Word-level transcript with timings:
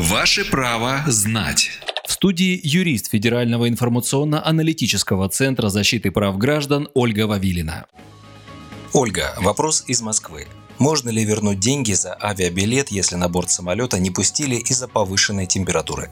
Ваше 0.00 0.46
право 0.46 1.02
знать. 1.06 1.72
В 2.06 2.12
студии 2.12 2.58
юрист 2.64 3.10
Федерального 3.10 3.68
информационно-аналитического 3.68 5.28
центра 5.28 5.68
защиты 5.68 6.10
прав 6.10 6.38
граждан 6.38 6.88
Ольга 6.94 7.26
Вавилина. 7.26 7.84
Ольга, 8.94 9.34
вопрос 9.36 9.84
из 9.88 10.00
Москвы. 10.00 10.46
Можно 10.78 11.10
ли 11.10 11.22
вернуть 11.22 11.60
деньги 11.60 11.92
за 11.92 12.16
авиабилет, 12.18 12.90
если 12.90 13.16
на 13.16 13.28
борт 13.28 13.50
самолета 13.50 13.98
не 13.98 14.10
пустили 14.10 14.56
из-за 14.56 14.88
повышенной 14.88 15.44
температуры? 15.44 16.10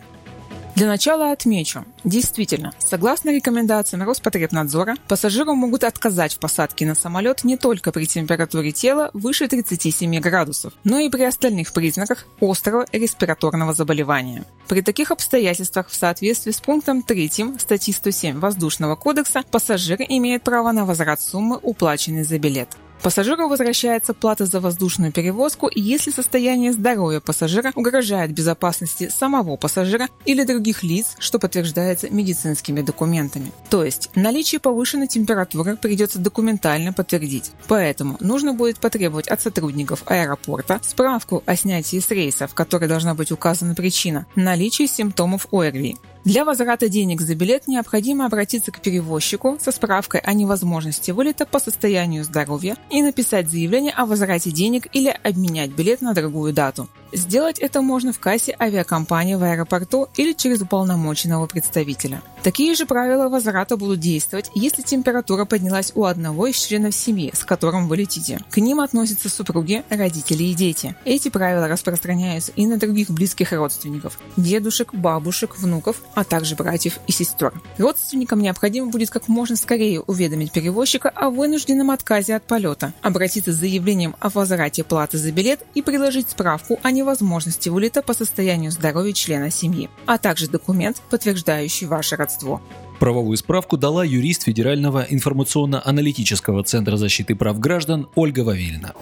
Для 0.78 0.86
начала 0.86 1.32
отмечу, 1.32 1.84
действительно, 2.04 2.72
согласно 2.78 3.30
рекомендациям 3.30 4.04
Роспотребнадзора, 4.04 4.94
пассажиру 5.08 5.56
могут 5.56 5.82
отказать 5.82 6.34
в 6.34 6.38
посадке 6.38 6.86
на 6.86 6.94
самолет 6.94 7.42
не 7.42 7.56
только 7.56 7.90
при 7.90 8.04
температуре 8.06 8.70
тела 8.70 9.10
выше 9.12 9.48
37 9.48 10.20
градусов, 10.20 10.72
но 10.84 11.00
и 11.00 11.08
при 11.08 11.24
остальных 11.24 11.72
признаках 11.72 12.26
острого 12.40 12.86
респираторного 12.92 13.74
заболевания. 13.74 14.44
При 14.68 14.82
таких 14.82 15.10
обстоятельствах 15.10 15.88
в 15.88 15.96
соответствии 15.96 16.52
с 16.52 16.60
пунктом 16.60 17.02
3 17.02 17.58
статьи 17.58 17.92
107 17.92 18.38
Воздушного 18.38 18.94
кодекса 18.94 19.42
пассажир 19.50 19.98
имеет 20.08 20.44
право 20.44 20.70
на 20.70 20.84
возврат 20.84 21.20
суммы, 21.20 21.58
уплаченной 21.60 22.22
за 22.22 22.38
билет. 22.38 22.68
Пассажиру 23.02 23.48
возвращается 23.48 24.12
плата 24.12 24.44
за 24.44 24.60
воздушную 24.60 25.12
перевозку, 25.12 25.70
если 25.74 26.10
состояние 26.10 26.72
здоровья 26.72 27.20
пассажира 27.20 27.72
угрожает 27.74 28.32
безопасности 28.32 29.08
самого 29.08 29.56
пассажира 29.56 30.08
или 30.24 30.44
других 30.44 30.82
лиц, 30.82 31.14
что 31.18 31.38
подтверждается 31.38 32.10
медицинскими 32.10 32.80
документами. 32.80 33.52
То 33.70 33.84
есть 33.84 34.10
наличие 34.14 34.60
повышенной 34.60 35.06
температуры 35.06 35.76
придется 35.76 36.18
документально 36.18 36.92
подтвердить. 36.92 37.52
Поэтому 37.68 38.16
нужно 38.20 38.52
будет 38.52 38.80
потребовать 38.80 39.28
от 39.28 39.40
сотрудников 39.40 40.02
аэропорта 40.06 40.80
справку 40.82 41.42
о 41.46 41.56
снятии 41.56 42.00
с 42.00 42.10
рейса, 42.10 42.48
в 42.48 42.54
которой 42.54 42.88
должна 42.88 43.14
быть 43.14 43.30
указана 43.30 43.74
причина, 43.74 44.26
наличие 44.34 44.88
симптомов 44.88 45.46
ОРВИ. 45.52 45.96
Для 46.28 46.44
возврата 46.44 46.90
денег 46.90 47.22
за 47.22 47.34
билет 47.34 47.66
необходимо 47.68 48.26
обратиться 48.26 48.70
к 48.70 48.82
перевозчику 48.82 49.56
со 49.58 49.72
справкой 49.72 50.20
о 50.20 50.34
невозможности 50.34 51.10
вылета 51.10 51.46
по 51.46 51.58
состоянию 51.58 52.22
здоровья 52.22 52.76
и 52.90 53.00
написать 53.00 53.48
заявление 53.48 53.94
о 53.94 54.04
возврате 54.04 54.50
денег 54.50 54.88
или 54.92 55.08
обменять 55.08 55.70
билет 55.70 56.02
на 56.02 56.12
другую 56.12 56.52
дату. 56.52 56.86
Сделать 57.12 57.58
это 57.58 57.80
можно 57.80 58.12
в 58.12 58.18
кассе 58.18 58.54
авиакомпании 58.60 59.34
в 59.34 59.42
аэропорту 59.42 60.08
или 60.16 60.32
через 60.32 60.60
уполномоченного 60.60 61.46
представителя. 61.46 62.22
Такие 62.42 62.74
же 62.74 62.86
правила 62.86 63.28
возврата 63.28 63.76
будут 63.76 64.00
действовать, 64.00 64.50
если 64.54 64.82
температура 64.82 65.44
поднялась 65.44 65.92
у 65.94 66.04
одного 66.04 66.46
из 66.46 66.56
членов 66.56 66.94
семьи, 66.94 67.32
с 67.34 67.44
которым 67.44 67.88
вы 67.88 67.96
летите. 67.96 68.40
К 68.50 68.58
ним 68.58 68.80
относятся 68.80 69.28
супруги, 69.28 69.84
родители 69.90 70.44
и 70.44 70.54
дети. 70.54 70.94
Эти 71.04 71.30
правила 71.30 71.66
распространяются 71.66 72.52
и 72.54 72.66
на 72.66 72.76
других 72.76 73.10
близких 73.10 73.52
родственников– 73.52 74.18
дедушек, 74.36 74.94
бабушек, 74.94 75.58
внуков, 75.58 76.00
а 76.14 76.24
также 76.24 76.54
братьев 76.54 77.00
и 77.06 77.12
сестер. 77.12 77.52
Родственникам 77.76 78.40
необходимо 78.40 78.90
будет 78.90 79.10
как 79.10 79.28
можно 79.28 79.56
скорее 79.56 80.00
уведомить 80.00 80.52
перевозчика 80.52 81.08
о 81.08 81.30
вынужденном 81.30 81.90
отказе 81.90 82.36
от 82.36 82.44
полета, 82.44 82.92
обратиться 83.02 83.52
с 83.52 83.56
заявлением 83.56 84.14
о 84.20 84.28
возврате 84.28 84.84
платы 84.84 85.18
за 85.18 85.32
билет 85.32 85.60
и 85.74 85.82
приложить 85.82 86.30
справку 86.30 86.78
о 86.82 86.90
невозможности 86.98 87.68
вылета 87.68 88.02
по 88.02 88.14
состоянию 88.14 88.70
здоровья 88.70 89.12
члена 89.12 89.50
семьи, 89.50 89.88
а 90.06 90.18
также 90.18 90.48
документ, 90.48 91.00
подтверждающий 91.10 91.86
ваше 91.86 92.16
родство. 92.16 92.60
Правовую 92.98 93.36
справку 93.36 93.76
дала 93.76 94.04
юрист 94.04 94.42
Федерального 94.44 95.06
информационно-аналитического 95.08 96.64
центра 96.64 96.96
защиты 96.96 97.34
прав 97.34 97.58
граждан 97.58 98.08
Ольга 98.14 98.40
Вавилина. 98.40 98.94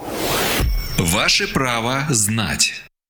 Ваше 0.99 1.49
право 1.49 2.07
знать. 2.11 2.86